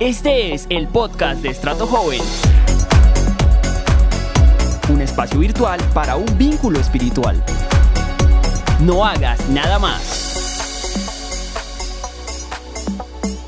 [0.00, 2.20] Este es el podcast de Estrato Joven.
[4.92, 7.40] Un espacio virtual para un vínculo espiritual.
[8.80, 10.98] No hagas nada más.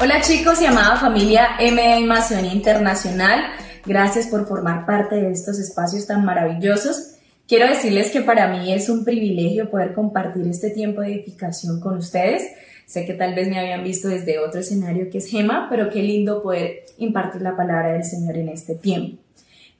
[0.00, 3.46] Hola chicos y amada familia MA Macedonia Internacional.
[3.84, 7.16] Gracias por formar parte de estos espacios tan maravillosos.
[7.48, 11.96] Quiero decirles que para mí es un privilegio poder compartir este tiempo de edificación con
[11.96, 12.44] ustedes.
[12.86, 16.02] Sé que tal vez me habían visto desde otro escenario que es Gema, pero qué
[16.02, 19.20] lindo poder impartir la palabra del Señor en este tiempo.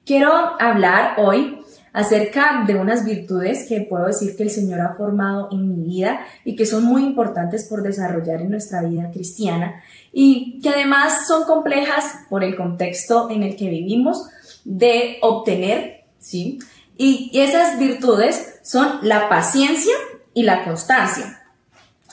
[0.05, 1.57] Quiero hablar hoy
[1.93, 6.19] acerca de unas virtudes que puedo decir que el Señor ha formado en mi vida
[6.43, 9.81] y que son muy importantes por desarrollar en nuestra vida cristiana
[10.11, 14.27] y que además son complejas por el contexto en el que vivimos
[14.65, 16.59] de obtener, ¿sí?
[16.97, 19.93] Y esas virtudes son la paciencia
[20.33, 21.46] y la constancia.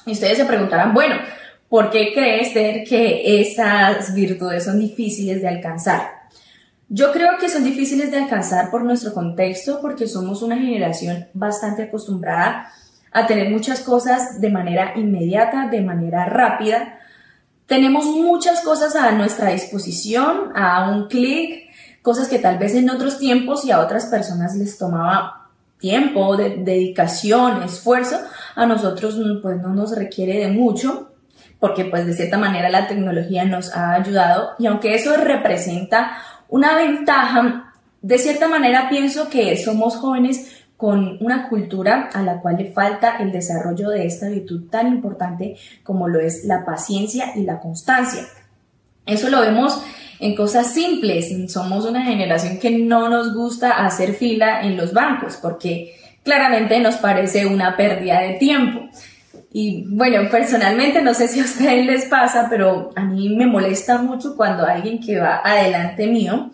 [0.06, 1.16] Y ustedes se preguntarán, bueno,
[1.68, 6.02] ¿por qué crees que esas virtudes son difíciles de alcanzar?
[6.88, 11.84] Yo creo que son difíciles de alcanzar por nuestro contexto, porque somos una generación bastante
[11.84, 12.70] acostumbrada
[13.10, 16.98] a tener muchas cosas de manera inmediata, de manera rápida.
[17.66, 21.70] Tenemos muchas cosas a nuestra disposición, a un clic,
[22.02, 25.43] cosas que tal vez en otros tiempos y a otras personas les tomaba
[25.84, 28.16] tiempo, de, dedicación, esfuerzo,
[28.54, 31.10] a nosotros pues no nos requiere de mucho
[31.60, 36.16] porque pues de cierta manera la tecnología nos ha ayudado y aunque eso representa
[36.48, 42.56] una ventaja, de cierta manera pienso que somos jóvenes con una cultura a la cual
[42.56, 47.42] le falta el desarrollo de esta virtud tan importante como lo es la paciencia y
[47.42, 48.22] la constancia.
[49.04, 49.84] Eso lo vemos
[50.18, 51.32] en cosas simples.
[51.52, 56.96] Somos una generación que no nos gusta hacer fila en los bancos porque claramente nos
[56.96, 58.88] parece una pérdida de tiempo.
[59.52, 63.98] Y bueno, personalmente no sé si a ustedes les pasa, pero a mí me molesta
[63.98, 66.50] mucho cuando alguien que va adelante mío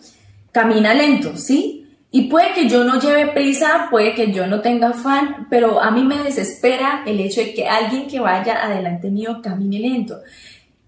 [0.51, 1.81] camina lento, ¿sí?
[2.13, 5.91] Y puede que yo no lleve prisa, puede que yo no tenga afán, pero a
[5.91, 10.19] mí me desespera el hecho de que alguien que vaya adelante mío camine lento.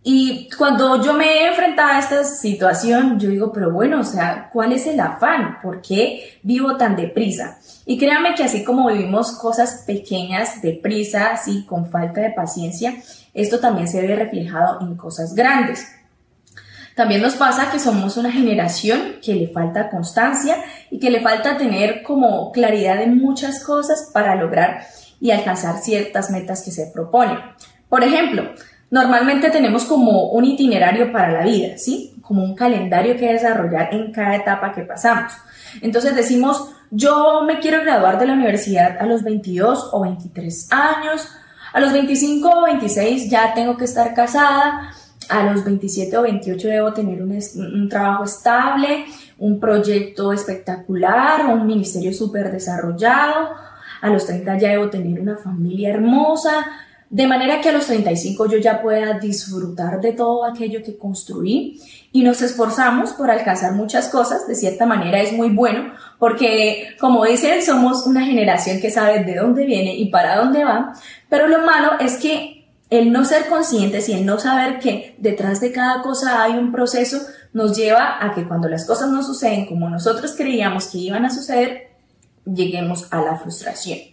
[0.05, 4.49] Y cuando yo me he enfrentado a esta situación, yo digo, pero bueno, o sea,
[4.51, 5.59] ¿cuál es el afán?
[5.61, 7.57] ¿Por qué vivo tan deprisa?
[7.85, 12.95] Y créanme que así como vivimos cosas pequeñas deprisa, así con falta de paciencia,
[13.33, 15.87] esto también se ve reflejado en cosas grandes.
[16.95, 20.57] También nos pasa que somos una generación que le falta constancia
[20.91, 24.85] y que le falta tener como claridad en muchas cosas para lograr
[25.21, 27.37] y alcanzar ciertas metas que se proponen.
[27.89, 28.51] Por ejemplo,
[28.93, 32.13] Normalmente tenemos como un itinerario para la vida, ¿sí?
[32.21, 35.33] Como un calendario que desarrollar en cada etapa que pasamos.
[35.81, 41.27] Entonces decimos, yo me quiero graduar de la universidad a los 22 o 23 años,
[41.73, 44.93] a los 25 o 26 ya tengo que estar casada,
[45.27, 49.05] a los 27 o 28 debo tener un, un trabajo estable,
[49.39, 53.55] un proyecto espectacular, un ministerio súper desarrollado,
[54.03, 56.67] a los 30 ya debo tener una familia hermosa,
[57.13, 61.79] de manera que a los 35 yo ya pueda disfrutar de todo aquello que construí
[62.11, 67.23] y nos esforzamos por alcanzar muchas cosas, de cierta manera es muy bueno, porque como
[67.23, 70.93] dicen, somos una generación que sabe de dónde viene y para dónde va,
[71.29, 75.61] pero lo malo es que el no ser conscientes y el no saber que detrás
[75.61, 77.19] de cada cosa hay un proceso
[77.53, 81.29] nos lleva a que cuando las cosas no suceden como nosotros creíamos que iban a
[81.29, 81.91] suceder,
[82.43, 84.12] lleguemos a la frustración.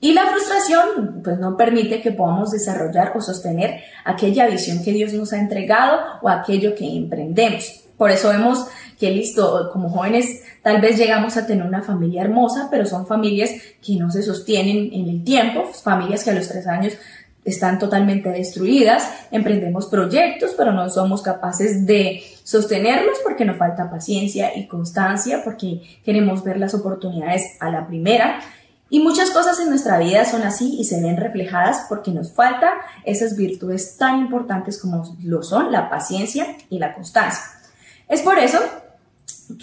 [0.00, 5.12] Y la frustración pues no permite que podamos desarrollar o sostener aquella visión que Dios
[5.12, 7.84] nos ha entregado o aquello que emprendemos.
[7.98, 8.66] Por eso vemos
[8.98, 13.50] que listo, como jóvenes tal vez llegamos a tener una familia hermosa, pero son familias
[13.84, 16.94] que no se sostienen en el tiempo, familias que a los tres años
[17.44, 24.56] están totalmente destruidas, emprendemos proyectos, pero no somos capaces de sostenerlos porque nos falta paciencia
[24.56, 28.40] y constancia, porque queremos ver las oportunidades a la primera
[28.90, 32.72] y muchas cosas en nuestra vida son así y se ven reflejadas porque nos faltan
[33.04, 37.44] esas virtudes tan importantes como lo son la paciencia y la constancia.
[38.08, 38.58] Es por eso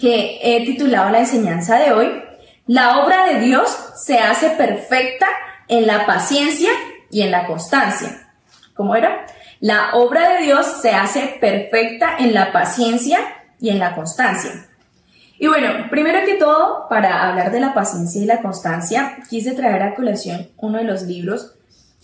[0.00, 2.24] que he titulado la enseñanza de hoy,
[2.66, 5.26] La obra de Dios se hace perfecta
[5.68, 6.70] en la paciencia
[7.10, 8.30] y en la constancia.
[8.74, 9.26] ¿Cómo era?
[9.60, 13.20] La obra de Dios se hace perfecta en la paciencia
[13.58, 14.67] y en la constancia.
[15.38, 19.82] Y bueno, primero que todo, para hablar de la paciencia y la constancia, quise traer
[19.82, 21.54] a colación uno de los libros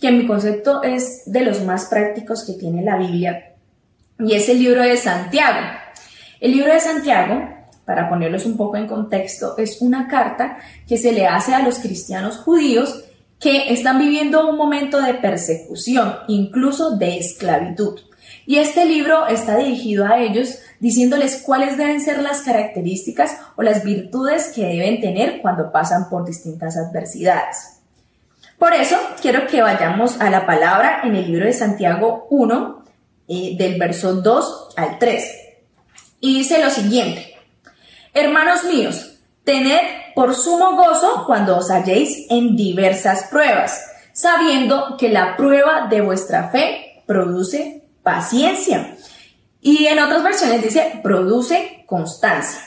[0.01, 3.55] que en mi concepto es de los más prácticos que tiene la Biblia,
[4.19, 5.67] y es el libro de Santiago.
[6.41, 7.49] El libro de Santiago,
[7.85, 11.79] para ponerlos un poco en contexto, es una carta que se le hace a los
[11.79, 13.05] cristianos judíos
[13.41, 18.01] que están viviendo un momento de persecución, incluso de esclavitud.
[18.46, 23.85] Y este libro está dirigido a ellos diciéndoles cuáles deben ser las características o las
[23.85, 27.81] virtudes que deben tener cuando pasan por distintas adversidades.
[28.58, 32.85] Por eso quiero que vayamos a la palabra en el libro de Santiago 1,
[33.29, 35.25] eh, del verso 2 al 3.
[36.20, 37.35] Y dice lo siguiente,
[38.12, 39.81] Hermanos míos, tened
[40.14, 46.49] por sumo gozo cuando os halléis en diversas pruebas, sabiendo que la prueba de vuestra
[46.50, 48.97] fe produce paciencia.
[49.61, 52.61] Y en otras versiones dice, produce constancia.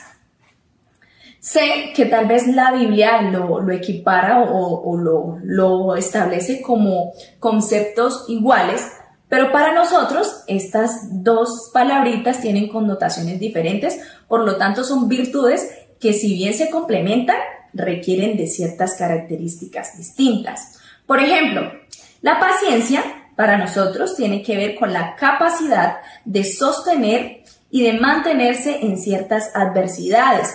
[1.40, 8.86] Sé que tal vez la Biblia lo, equipara o, lo, lo establece como conceptos iguales,
[9.28, 15.70] pero para nosotros estas dos palabritas tienen connotaciones diferentes, por lo tanto son virtudes
[16.00, 17.38] que si bien se complementan,
[17.72, 20.78] requieren de ciertas características distintas.
[21.06, 21.72] Por ejemplo,
[22.20, 23.02] la paciencia
[23.38, 29.54] para nosotros tiene que ver con la capacidad de sostener y de mantenerse en ciertas
[29.54, 30.52] adversidades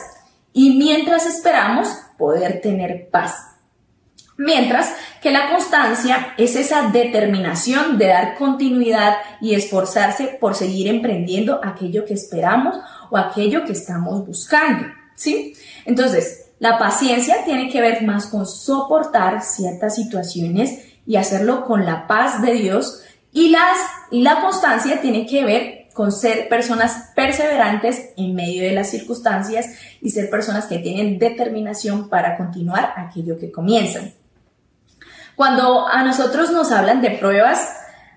[0.51, 1.87] y mientras esperamos
[2.17, 3.37] poder tener paz.
[4.35, 11.61] Mientras que la constancia es esa determinación de dar continuidad y esforzarse por seguir emprendiendo
[11.63, 12.75] aquello que esperamos
[13.09, 15.53] o aquello que estamos buscando, ¿sí?
[15.85, 22.07] Entonces, la paciencia tiene que ver más con soportar ciertas situaciones y hacerlo con la
[22.07, 23.03] paz de Dios.
[23.31, 23.77] Y, las,
[24.11, 29.67] la constancia tiene que ver con ser personas perseverantes en medio de las circunstancias
[30.01, 34.13] y ser personas que tienen determinación para continuar aquello que comienzan.
[35.35, 37.75] Cuando a nosotros nos hablan de pruebas,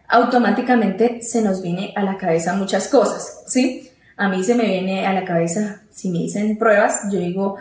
[0.09, 3.91] automáticamente se nos viene a la cabeza muchas cosas, ¿sí?
[4.17, 7.57] A mí se me viene a la cabeza, si me dicen pruebas, yo digo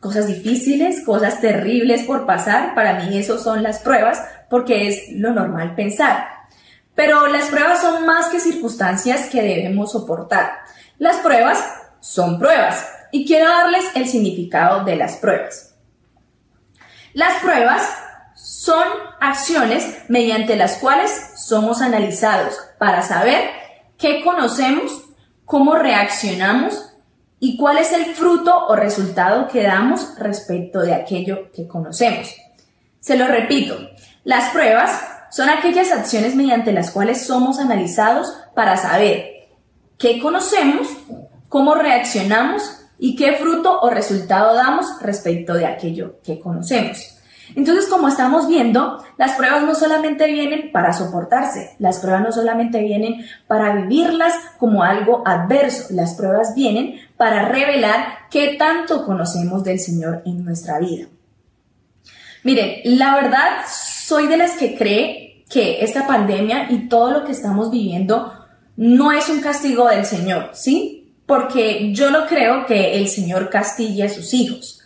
[0.00, 5.32] cosas difíciles, cosas terribles por pasar, para mí eso son las pruebas, porque es lo
[5.32, 6.28] normal pensar.
[6.94, 10.52] Pero las pruebas son más que circunstancias que debemos soportar.
[10.98, 11.62] Las pruebas
[12.00, 15.74] son pruebas y quiero darles el significado de las pruebas.
[17.12, 17.82] Las pruebas
[18.34, 18.86] son
[19.20, 23.50] acciones mediante las cuales somos analizados para saber
[23.98, 25.02] qué conocemos,
[25.44, 26.92] cómo reaccionamos
[27.40, 32.34] y cuál es el fruto o resultado que damos respecto de aquello que conocemos.
[33.00, 33.78] Se lo repito,
[34.26, 34.90] las pruebas
[35.30, 39.24] son aquellas acciones mediante las cuales somos analizados para saber
[39.98, 40.88] qué conocemos,
[41.48, 42.62] cómo reaccionamos
[42.98, 47.16] y qué fruto o resultado damos respecto de aquello que conocemos.
[47.54, 52.80] Entonces, como estamos viendo, las pruebas no solamente vienen para soportarse, las pruebas no solamente
[52.80, 59.78] vienen para vivirlas como algo adverso, las pruebas vienen para revelar qué tanto conocemos del
[59.78, 61.06] Señor en nuestra vida.
[62.42, 63.58] Miren, la verdad
[64.06, 68.32] soy de las que cree que esta pandemia y todo lo que estamos viviendo
[68.76, 71.12] no es un castigo del Señor, ¿sí?
[71.26, 74.80] Porque yo no creo que el Señor castigue a sus hijos.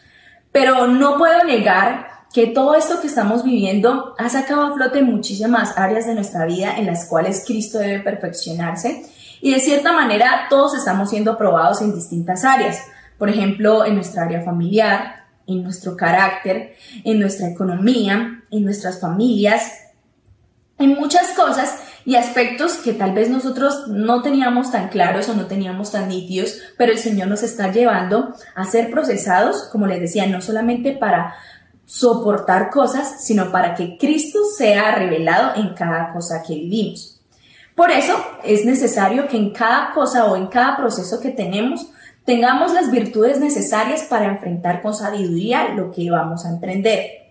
[0.53, 5.77] Pero no puedo negar que todo esto que estamos viviendo ha sacado a flote muchísimas
[5.77, 9.05] áreas de nuestra vida en las cuales Cristo debe perfeccionarse
[9.43, 12.79] y de cierta manera todos estamos siendo probados en distintas áreas.
[13.19, 16.75] Por ejemplo, en nuestra área familiar, en nuestro carácter,
[17.05, 19.73] en nuestra economía, en nuestras familias,
[20.79, 25.47] en muchas cosas y aspectos que tal vez nosotros no teníamos tan claros o no
[25.47, 30.27] teníamos tan nítidos, pero el Señor nos está llevando a ser procesados, como les decía,
[30.27, 31.35] no solamente para
[31.85, 37.21] soportar cosas, sino para que Cristo sea revelado en cada cosa que vivimos.
[37.75, 41.91] Por eso es necesario que en cada cosa o en cada proceso que tenemos
[42.25, 47.30] tengamos las virtudes necesarias para enfrentar con sabiduría lo que vamos a emprender.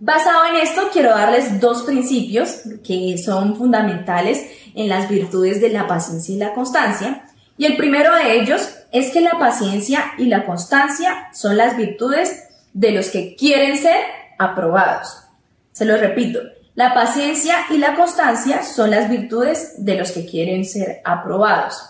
[0.00, 5.88] Basado en esto, quiero darles dos principios que son fundamentales en las virtudes de la
[5.88, 7.24] paciencia y la constancia.
[7.56, 12.48] Y el primero de ellos es que la paciencia y la constancia son las virtudes
[12.72, 13.96] de los que quieren ser
[14.38, 15.24] aprobados.
[15.72, 16.40] Se lo repito,
[16.76, 21.82] la paciencia y la constancia son las virtudes de los que quieren ser aprobados.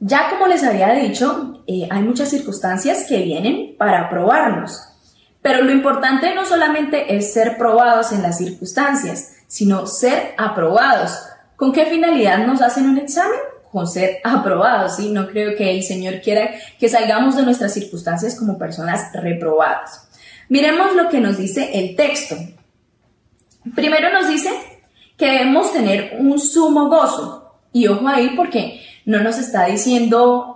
[0.00, 4.93] Ya como les había dicho, eh, hay muchas circunstancias que vienen para probarnos,
[5.44, 11.18] pero lo importante no solamente es ser probados en las circunstancias, sino ser aprobados.
[11.56, 13.38] ¿Con qué finalidad nos hacen un examen?
[13.70, 15.10] Con ser aprobados, ¿sí?
[15.10, 16.48] No creo que el Señor quiera
[16.80, 20.08] que salgamos de nuestras circunstancias como personas reprobadas.
[20.48, 22.36] Miremos lo que nos dice el texto.
[23.74, 24.48] Primero nos dice
[25.18, 27.60] que debemos tener un sumo gozo.
[27.70, 30.53] Y ojo ahí porque no nos está diciendo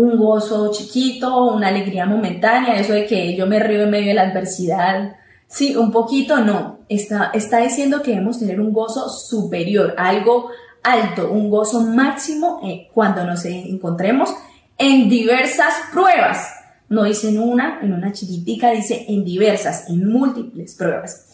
[0.00, 4.14] un gozo chiquito, una alegría momentánea, eso de que yo me río en medio de
[4.14, 5.16] la adversidad
[5.50, 6.78] Sí, un poquito no.
[6.88, 10.48] Está, está diciendo que debemos tener un gozo superior, algo
[10.84, 14.30] alto, un gozo máximo eh, cuando nos encontremos
[14.78, 16.48] en diversas pruebas.
[16.88, 21.26] No dice en una, en una chiquitica, dice en diversas, en múltiples pruebas.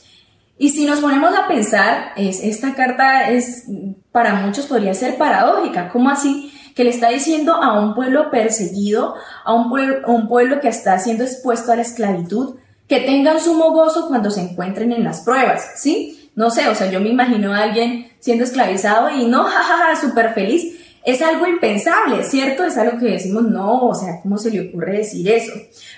[0.59, 3.65] Y si nos ponemos a pensar, es, esta carta es,
[4.13, 5.91] para muchos podría ser paradójica.
[5.91, 6.51] ¿Cómo así?
[6.77, 10.97] Que le está diciendo a un pueblo perseguido, a un pueblo, un pueblo que está
[11.01, 12.55] siendo expuesto a la esclavitud,
[12.87, 16.31] que tengan sumo gozo cuando se encuentren en las pruebas, ¿sí?
[16.37, 20.35] No sé, o sea, yo me imagino a alguien siendo esclavizado y no, jajaja, súper
[20.35, 20.75] feliz.
[21.05, 22.65] Es algo impensable, ¿cierto?
[22.65, 25.53] Es algo que decimos, no, o sea, ¿cómo se le ocurre decir eso?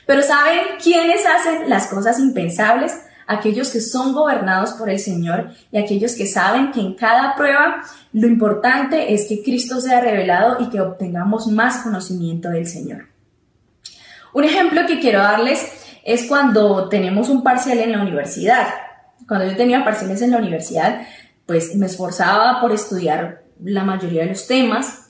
[0.06, 2.92] Pero ¿saben quiénes hacen las cosas impensables?
[3.30, 7.82] Aquellos que son gobernados por el Señor y aquellos que saben que en cada prueba
[8.14, 13.04] lo importante es que Cristo sea revelado y que obtengamos más conocimiento del Señor.
[14.32, 15.60] Un ejemplo que quiero darles
[16.04, 18.66] es cuando tenemos un parcial en la universidad.
[19.26, 21.02] Cuando yo tenía parciales en la universidad,
[21.44, 25.07] pues me esforzaba por estudiar la mayoría de los temas.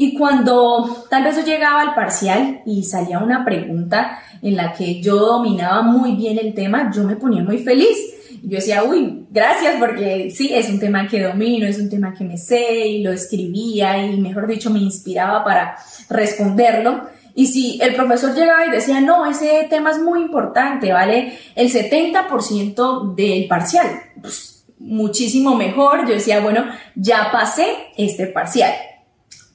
[0.00, 5.02] Y cuando tal vez yo llegaba al parcial y salía una pregunta en la que
[5.02, 7.98] yo dominaba muy bien el tema, yo me ponía muy feliz.
[8.42, 12.24] Yo decía, uy, gracias porque sí, es un tema que domino, es un tema que
[12.24, 15.76] me sé y lo escribía y mejor dicho me inspiraba para
[16.08, 17.02] responderlo.
[17.34, 21.38] Y si el profesor llegaba y decía, no, ese tema es muy importante, ¿vale?
[21.54, 23.86] El 70% del parcial,
[24.22, 26.06] pues muchísimo mejor.
[26.08, 26.64] Yo decía, bueno,
[26.94, 27.66] ya pasé
[27.98, 28.72] este parcial.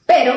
[0.06, 0.34] Pero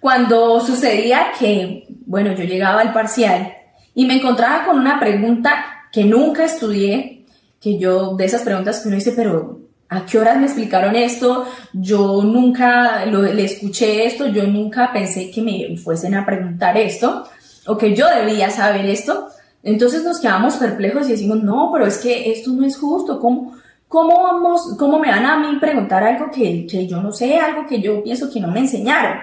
[0.00, 3.54] cuando sucedía que, bueno, yo llegaba al parcial
[3.94, 7.24] y me encontraba con una pregunta que nunca estudié,
[7.60, 11.46] que yo, de esas preguntas que uno dice, pero ¿A qué horas me explicaron esto?
[11.72, 17.28] Yo nunca le escuché esto, yo nunca pensé que me fuesen a preguntar esto
[17.66, 19.28] o que yo debía saber esto.
[19.62, 23.20] Entonces nos quedamos perplejos y decimos, no, pero es que esto no es justo.
[23.20, 23.56] ¿Cómo,
[23.94, 27.64] cómo, vamos, cómo me van a mí preguntar algo que, que yo no sé, algo
[27.64, 29.20] que yo pienso que no me enseñaron?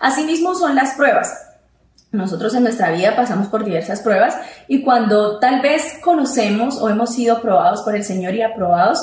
[0.00, 1.32] Asimismo son las pruebas.
[2.10, 7.14] Nosotros en nuestra vida pasamos por diversas pruebas y cuando tal vez conocemos o hemos
[7.14, 9.00] sido probados por el Señor y aprobados,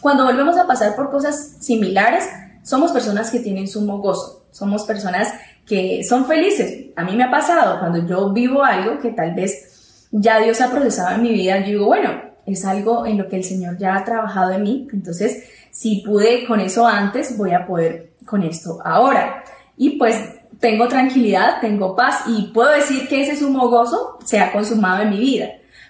[0.00, 2.28] cuando volvemos a pasar por cosas similares,
[2.62, 5.32] somos personas que tienen sumo gozo, somos personas
[5.66, 6.92] que son felices.
[6.94, 10.70] A mí me ha pasado cuando yo vivo algo que tal vez ya Dios ha
[10.70, 13.96] procesado en mi vida, yo digo, bueno, es algo en lo que el Señor ya
[13.96, 18.78] ha trabajado en mí, entonces si pude con eso antes, voy a poder con esto
[18.84, 19.42] ahora.
[19.76, 20.16] Y pues
[20.60, 25.10] tengo tranquilidad, tengo paz y puedo decir que ese sumo gozo se ha consumado en
[25.10, 25.48] mi vida.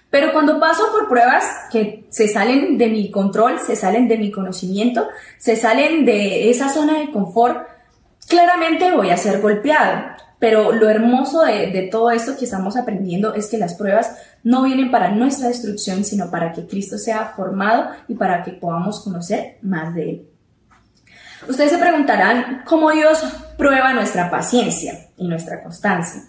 [0.09, 4.31] Pero cuando paso por pruebas que se salen de mi control, se salen de mi
[4.31, 5.07] conocimiento,
[5.37, 7.67] se salen de esa zona de confort,
[8.27, 10.03] claramente voy a ser golpeado.
[10.39, 14.91] Pero lo hermoso de, todo esto que estamos aprendiendo es que las pruebas no vienen
[14.91, 19.95] para nuestra destrucción, sino para que Cristo sea formado y para que podamos conocer más
[19.95, 20.27] de Él.
[21.47, 23.23] Ustedes se preguntarán cómo Dios
[23.57, 26.23] prueba nuestra paciencia y nuestra constancia.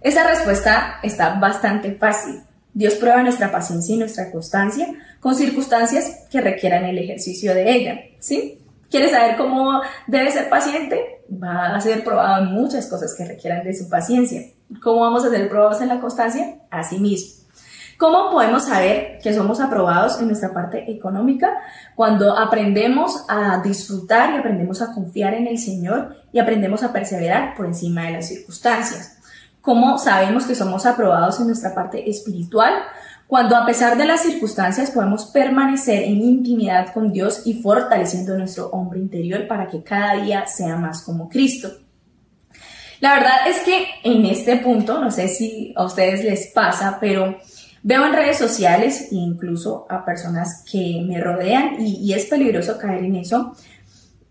[0.00, 2.40] Esa respuesta está bastante fácil.
[2.74, 4.88] Dios prueba nuestra paciencia y nuestra constancia
[5.20, 8.58] con circunstancias que requieran el ejercicio de ella, ¿sí?
[8.90, 11.22] ¿Quieres saber cómo debe ser paciente?
[11.42, 14.42] Va a ser probado en muchas cosas que requieran de su paciencia.
[14.80, 16.58] ¿Cómo vamos a ser probados en la constancia?
[16.70, 17.42] Así mismo.
[17.98, 21.50] ¿Cómo podemos saber que somos aprobados en nuestra parte económica?
[21.94, 27.54] Cuando aprendemos a disfrutar y aprendemos a confiar en el Señor y aprendemos a perseverar
[27.54, 29.18] por encima de las circunstancias.
[29.60, 32.72] ¿Cómo sabemos que somos aprobados en nuestra parte espiritual?
[33.28, 38.68] Cuando a pesar de las circunstancias podemos permanecer en intimidad con Dios y fortaleciendo nuestro
[38.70, 41.68] hombre interior para que cada día sea más como Cristo.
[43.02, 47.36] La verdad es que en este punto, no sé si a ustedes les pasa, pero
[47.82, 53.02] veo en redes sociales e incluso a personas que me rodean y, es peligroso caer
[53.02, 53.56] en eso.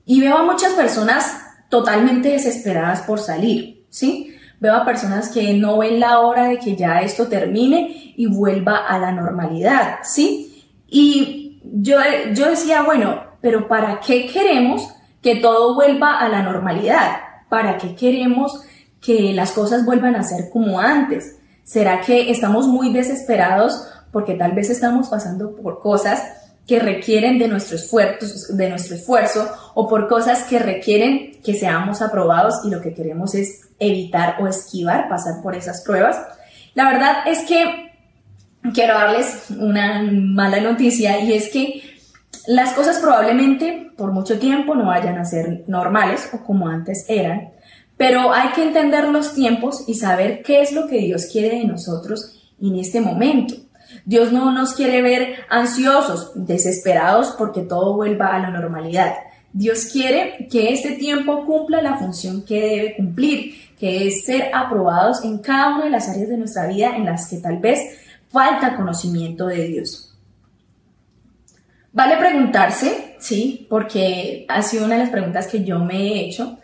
[0.05, 1.35] Y veo a muchas personas
[1.67, 4.37] totalmente desesperadas por salir, ¿sí?
[4.61, 8.87] Veo a personas que no ven la hora de que ya esto termine y vuelva
[8.87, 10.65] a la normalidad, ¿sí?
[10.87, 11.97] Y yo,
[12.33, 14.87] yo decía, bueno, pero ¿para qué queremos
[15.21, 17.30] que todo vuelva a la normalidad?
[17.51, 18.61] ¿Para qué queremos
[19.01, 21.35] que las cosas vuelvan a ser como antes?
[21.65, 26.23] ¿Será que estamos muy desesperados porque tal vez estamos pasando por cosas
[26.65, 32.01] que requieren de nuestro esfuerzo, de nuestro esfuerzo o por cosas que requieren que seamos
[32.01, 36.21] aprobados y lo que queremos es evitar o esquivar pasar por esas pruebas.
[36.73, 37.91] La verdad es que
[38.73, 41.90] quiero darles una mala noticia y es que
[42.47, 47.51] las cosas probablemente por mucho tiempo no vayan a ser normales o como antes eran,
[47.97, 51.65] pero hay que entender los tiempos y saber qué es lo que Dios quiere de
[51.65, 53.55] nosotros en este momento.
[54.05, 59.13] Dios no nos quiere ver ansiosos, desesperados porque todo vuelva a la normalidad.
[59.53, 65.23] Dios quiere que este tiempo cumpla la función que debe cumplir, que es ser aprobados
[65.23, 67.81] en cada una de las áreas de nuestra vida en las que tal vez
[68.29, 70.10] falta conocimiento de Dios.
[71.93, 76.57] Vale preguntarse, sí, porque ha sido una de las preguntas que yo me he hecho,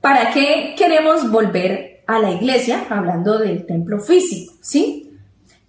[0.00, 5.10] ¿para qué queremos volver a la iglesia, hablando del templo físico, sí?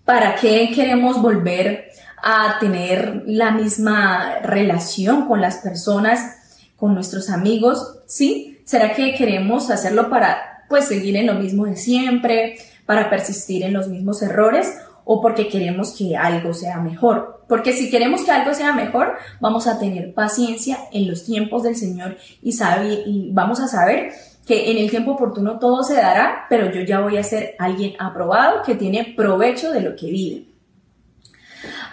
[0.06, 1.90] ¿Para qué queremos volver
[2.22, 8.60] a tener la misma relación con las personas, con nuestros amigos, ¿sí?
[8.64, 13.74] ¿Será que queremos hacerlo para pues seguir en lo mismo de siempre, para persistir en
[13.74, 14.76] los mismos errores
[15.08, 17.44] o porque queremos que algo sea mejor?
[17.48, 21.78] Porque si queremos que algo sea mejor, vamos a tener paciencia en los tiempos del
[21.78, 24.12] Señor y, sabe, y vamos a saber
[24.46, 27.94] que en el tiempo oportuno todo se dará, pero yo ya voy a ser alguien
[28.00, 30.46] aprobado que tiene provecho de lo que vive.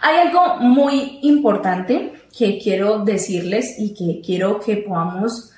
[0.03, 5.53] Hay algo muy importante que quiero decirles y que quiero que podamos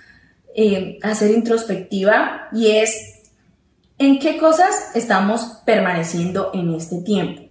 [0.54, 3.16] eh, hacer introspectiva y es
[3.98, 7.45] en qué cosas estamos permaneciendo en este tiempo.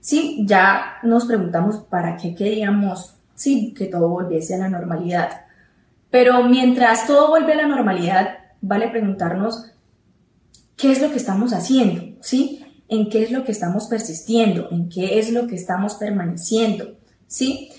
[0.00, 5.46] Sí, ya nos preguntamos para qué queríamos sí, que todo volviese a la normalidad.
[6.10, 9.70] Pero mientras todo vuelve a la normalidad, vale preguntarnos
[10.76, 12.64] qué es lo que estamos haciendo, ¿sí?
[12.90, 16.96] en qué es lo que estamos persistiendo, en qué es lo que estamos permaneciendo,
[17.28, 17.70] ¿sí?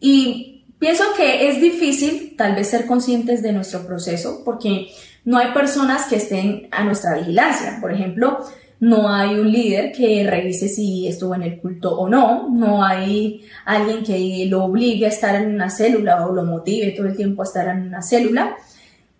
[0.00, 4.88] Y pienso que es difícil tal vez ser conscientes de nuestro proceso porque
[5.24, 7.78] no hay personas que estén a nuestra vigilancia.
[7.80, 8.40] Por ejemplo,
[8.78, 13.42] no hay un líder que revise si estuvo en el culto o no, no hay
[13.64, 17.42] alguien que lo obligue a estar en una célula o lo motive todo el tiempo
[17.42, 18.56] a estar en una célula.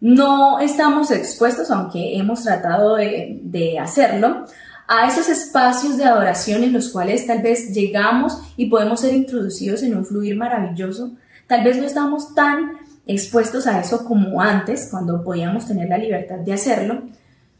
[0.00, 4.44] No estamos expuestos, aunque hemos tratado de, hacerlo,
[4.86, 9.82] a esos espacios de adoración en los cuales tal vez llegamos y podemos ser introducidos
[9.82, 11.12] en un fluir maravilloso.
[11.46, 12.72] Tal vez no estamos tan
[13.06, 17.02] expuestos a eso como antes, cuando podíamos tener la libertad de hacerlo,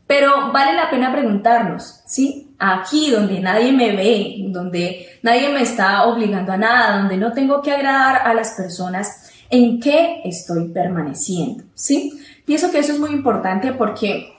[0.06, 2.54] pero vale la pena preguntarnos, ¿sí?
[2.58, 7.60] Aquí donde nadie me ve, donde nadie me está obligando a nada, donde no tengo
[7.60, 11.64] que agradar a las personas, ¿en qué estoy permaneciendo?
[11.74, 12.20] ¿Sí?
[12.44, 14.32] Pienso que eso es muy importante porque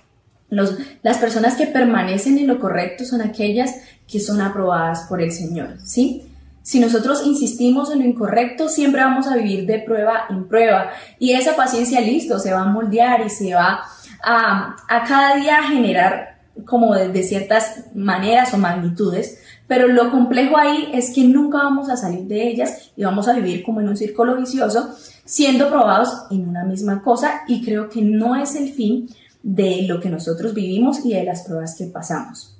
[0.50, 3.76] las personas que permanecen en lo correcto son aquellas
[4.08, 6.24] que son aprobadas por el Señor, ¿sí?
[6.68, 11.32] Si nosotros insistimos en lo incorrecto, siempre vamos a vivir de prueba en prueba y
[11.32, 13.90] esa paciencia, listo, se va a moldear y se va a,
[14.24, 14.76] a
[15.08, 21.24] cada día generar como de, ciertas maneras o magnitudes, pero lo complejo ahí es que
[21.24, 24.96] nunca vamos a salir de ellas y vamos a vivir como en un círculo vicioso,
[25.26, 29.10] siendo probados en una misma cosa y creo que no es el fin
[29.44, 32.58] de lo que nosotros vivimos y de las pruebas que pasamos.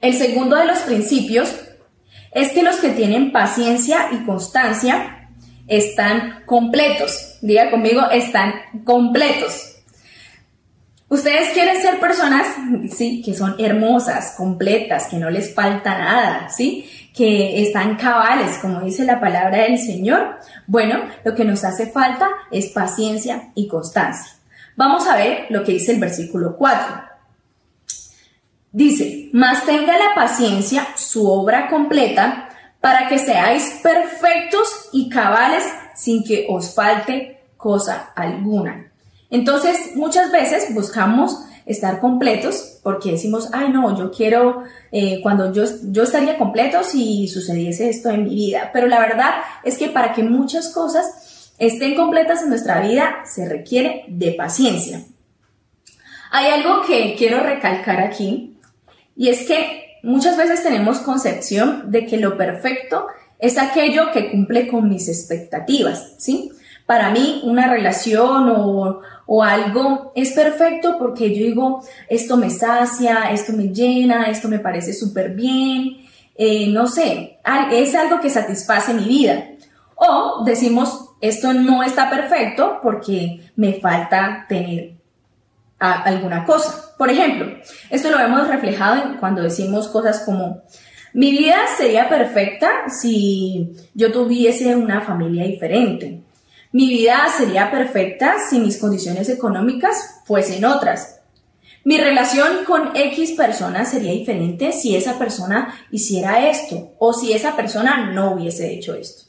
[0.00, 1.54] El segundo de los principios
[2.32, 5.30] es que los que tienen paciencia y constancia
[5.66, 7.38] están completos.
[7.40, 8.52] Diga conmigo, están
[8.84, 9.75] completos.
[11.08, 12.48] Ustedes quieren ser personas,
[12.90, 18.80] sí, que son hermosas, completas, que no les falta nada, sí, que están cabales, como
[18.80, 20.36] dice la palabra del Señor.
[20.66, 24.32] Bueno, lo que nos hace falta es paciencia y constancia.
[24.74, 27.04] Vamos a ver lo que dice el versículo 4.
[28.72, 32.48] Dice, mas tenga la paciencia su obra completa
[32.80, 35.64] para que seáis perfectos y cabales
[35.94, 38.90] sin que os falte cosa alguna.
[39.30, 44.62] Entonces, muchas veces buscamos estar completos porque decimos, ay no, yo quiero,
[44.92, 48.70] eh, cuando yo, yo estaría completo si sucediese esto en mi vida.
[48.72, 49.34] Pero la verdad
[49.64, 55.02] es que para que muchas cosas estén completas en nuestra vida se requiere de paciencia.
[56.30, 58.58] Hay algo que quiero recalcar aquí
[59.16, 63.06] y es que muchas veces tenemos concepción de que lo perfecto
[63.38, 66.50] es aquello que cumple con mis expectativas, ¿sí?
[66.86, 73.30] Para mí una relación o, o algo es perfecto porque yo digo, esto me sacia,
[73.32, 77.38] esto me llena, esto me parece súper bien, eh, no sé,
[77.72, 79.48] es algo que satisface mi vida.
[79.96, 84.92] O decimos, esto no está perfecto porque me falta tener
[85.78, 86.94] alguna cosa.
[86.96, 87.46] Por ejemplo,
[87.90, 90.62] esto lo hemos reflejado cuando decimos cosas como,
[91.14, 96.20] mi vida sería perfecta si yo tuviese una familia diferente.
[96.72, 101.20] Mi vida sería perfecta si mis condiciones económicas fuesen otras.
[101.84, 107.54] Mi relación con X persona sería diferente si esa persona hiciera esto o si esa
[107.54, 109.26] persona no hubiese hecho esto.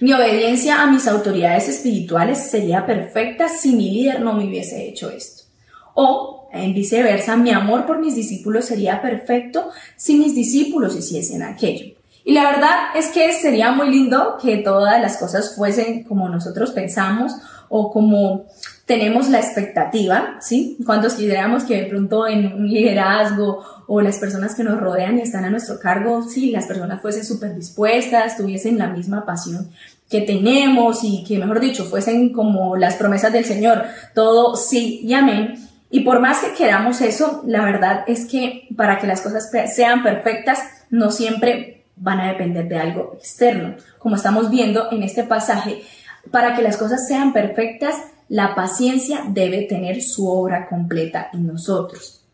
[0.00, 5.10] Mi obediencia a mis autoridades espirituales sería perfecta si mi líder no me hubiese hecho
[5.10, 5.44] esto.
[5.94, 11.99] O en viceversa, mi amor por mis discípulos sería perfecto si mis discípulos hiciesen aquello.
[12.24, 16.70] Y la verdad es que sería muy lindo que todas las cosas fuesen como nosotros
[16.70, 17.32] pensamos
[17.68, 18.46] o como
[18.84, 20.76] tenemos la expectativa, ¿sí?
[20.84, 25.22] Cuando quisiéramos que de pronto en un liderazgo o las personas que nos rodean y
[25.22, 29.70] están a nuestro cargo, sí, las personas fuesen súper dispuestas, tuviesen la misma pasión
[30.10, 35.14] que tenemos y que, mejor dicho, fuesen como las promesas del Señor, todo sí y
[35.14, 35.54] amén.
[35.88, 40.02] Y por más que queramos eso, la verdad es que para que las cosas sean
[40.02, 40.58] perfectas,
[40.90, 43.76] no siempre van a depender de algo externo.
[43.98, 45.82] Como estamos viendo en este pasaje,
[46.30, 47.94] para que las cosas sean perfectas,
[48.28, 52.24] la paciencia debe tener su obra completa en nosotros.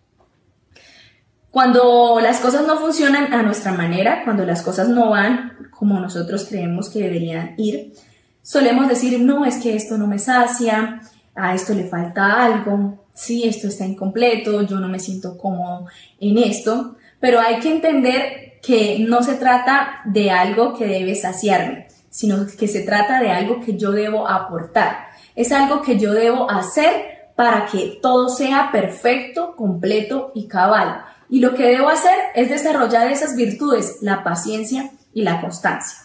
[1.50, 6.46] Cuando las cosas no funcionan a nuestra manera, cuando las cosas no van como nosotros
[6.48, 7.94] creemos que deberían ir,
[8.42, 11.00] solemos decir, no, es que esto no me sacia,
[11.34, 15.86] a esto le falta algo, sí, esto está incompleto, yo no me siento cómodo
[16.20, 21.86] en esto, pero hay que entender que no se trata de algo que debe saciarme,
[22.10, 25.06] sino que se trata de algo que yo debo aportar.
[25.36, 31.04] Es algo que yo debo hacer para que todo sea perfecto, completo y cabal.
[31.28, 35.98] Y lo que debo hacer es desarrollar esas virtudes, la paciencia y la constancia.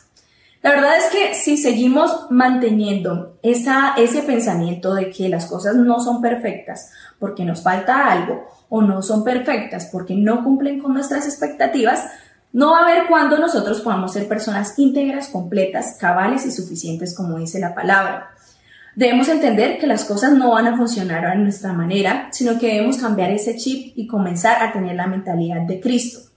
[0.62, 6.00] La verdad es que si seguimos manteniendo esa, ese pensamiento de que las cosas no
[6.00, 11.26] son perfectas porque nos falta algo o no son perfectas porque no cumplen con nuestras
[11.26, 12.06] expectativas,
[12.54, 17.38] no va a haber cuando nosotros podamos ser personas íntegras, completas, cabales y suficientes, como
[17.38, 18.32] dice la palabra.
[18.96, 22.98] Debemos entender que las cosas no van a funcionar a nuestra manera, sino que debemos
[22.98, 26.30] cambiar ese chip y comenzar a tener la mentalidad de Cristo.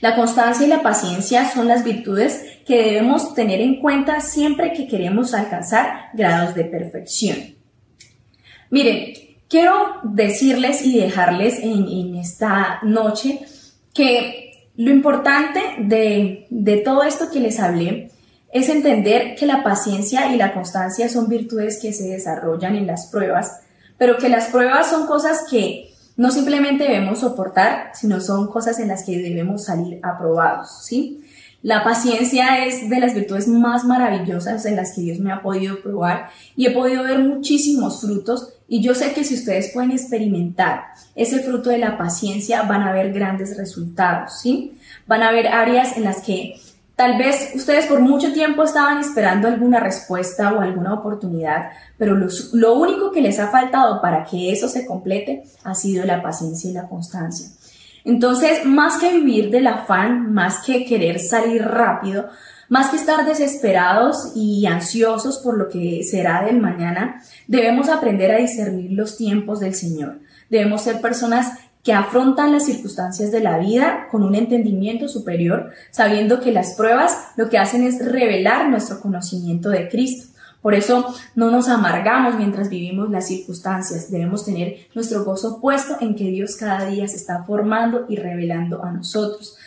[0.00, 4.88] La constancia y la paciencia son las virtudes que debemos tener en cuenta siempre que
[4.88, 7.36] queremos alcanzar grados de perfección.
[8.70, 9.14] Miren,
[9.48, 13.46] quiero decirles y dejarles en, en esta noche
[13.94, 14.43] que
[14.76, 18.10] lo importante de, de todo esto que les hablé
[18.52, 23.06] es entender que la paciencia y la constancia son virtudes que se desarrollan en las
[23.06, 23.60] pruebas,
[23.98, 28.88] pero que las pruebas son cosas que no simplemente debemos soportar, sino son cosas en
[28.88, 31.24] las que debemos salir aprobados, ¿sí?
[31.62, 35.80] La paciencia es de las virtudes más maravillosas en las que Dios me ha podido
[35.80, 40.86] probar y he podido ver muchísimos frutos y yo sé que si ustedes pueden experimentar
[41.14, 44.78] ese fruto de la paciencia van a ver grandes resultados, ¿sí?
[45.06, 46.56] Van a haber áreas en las que
[46.96, 52.74] tal vez ustedes por mucho tiempo estaban esperando alguna respuesta o alguna oportunidad, pero lo
[52.74, 56.74] único que les ha faltado para que eso se complete ha sido la paciencia y
[56.74, 57.48] la constancia.
[58.04, 62.28] Entonces, más que vivir del afán, más que querer salir rápido,
[62.68, 68.38] más que estar desesperados y ansiosos por lo que será del mañana, debemos aprender a
[68.38, 70.18] discernir los tiempos del Señor.
[70.50, 76.40] Debemos ser personas que afrontan las circunstancias de la vida con un entendimiento superior, sabiendo
[76.40, 80.34] que las pruebas lo que hacen es revelar nuestro conocimiento de Cristo.
[80.62, 84.10] Por eso no nos amargamos mientras vivimos las circunstancias.
[84.10, 88.82] Debemos tener nuestro gozo puesto en que Dios cada día se está formando y revelando
[88.82, 89.58] a nosotros.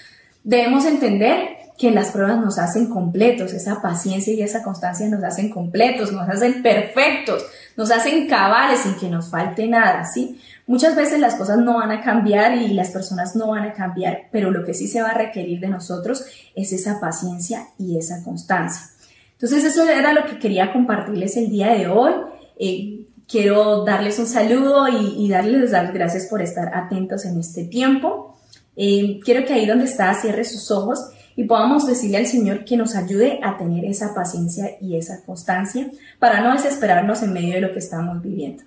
[0.44, 5.50] Debemos entender que las pruebas nos hacen completos, esa paciencia y esa constancia nos hacen
[5.50, 10.42] completos, nos hacen perfectos, nos hacen cabales sin que nos falte nada, ¿sí?
[10.66, 14.24] Muchas veces las cosas no van a cambiar y las personas no van a cambiar,
[14.32, 18.24] pero lo que sí se va a requerir de nosotros es esa paciencia y esa
[18.24, 18.90] constancia.
[19.34, 22.12] Entonces eso era lo que quería compartirles el día de hoy.
[22.60, 28.36] Eh, quiero darles un saludo y, darles las gracias por estar atentos en este tiempo.
[28.76, 31.00] Eh, quiero que ahí donde está cierre sus ojos
[31.38, 35.90] y podamos decirle al Señor que nos ayude a tener esa paciencia y esa constancia
[36.18, 38.64] para no desesperarnos en medio de lo que estamos viviendo.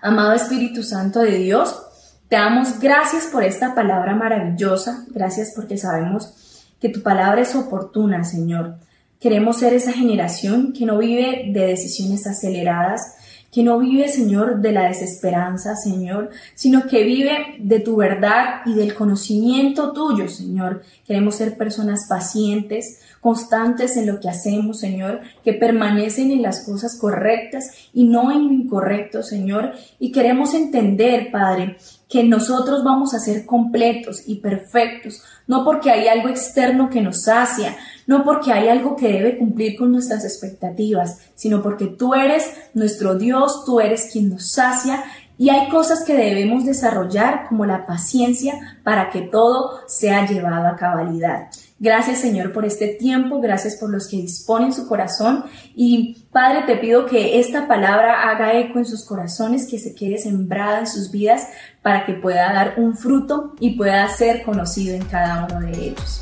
[0.00, 1.82] Amado Espíritu Santo de Dios,
[2.30, 8.24] te damos gracias por esta palabra maravillosa, gracias porque sabemos que tu palabra es oportuna,
[8.24, 8.76] Señor.
[9.20, 13.16] Queremos ser esa generación que no vive de decisiones aceleradas,
[13.50, 18.74] que no vive, Señor, de la desesperanza, Señor, sino que vive de tu verdad y
[18.74, 20.82] del conocimiento tuyo, Señor.
[21.06, 26.96] Queremos ser personas pacientes, constantes en lo que hacemos, Señor, que permanecen en las cosas
[26.98, 29.72] correctas y no en lo incorrecto, Señor.
[29.98, 31.76] Y queremos entender, Padre,
[32.08, 37.22] que nosotros vamos a ser completos y perfectos, no porque hay algo externo que nos
[37.22, 37.76] sacia,
[38.10, 42.44] no porque hay algo que debe cumplir con nuestras expectativas, sino porque tú eres
[42.74, 45.04] nuestro Dios, tú eres quien nos sacia
[45.38, 50.74] y hay cosas que debemos desarrollar como la paciencia para que todo sea llevado a
[50.74, 51.50] cabalidad.
[51.78, 55.44] Gracias Señor por este tiempo, gracias por los que disponen su corazón
[55.76, 60.18] y Padre te pido que esta palabra haga eco en sus corazones, que se quede
[60.18, 61.46] sembrada en sus vidas
[61.80, 66.20] para que pueda dar un fruto y pueda ser conocido en cada uno de ellos.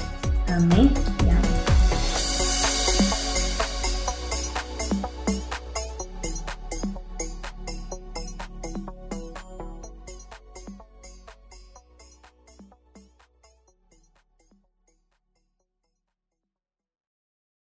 [0.48, 0.92] Amén.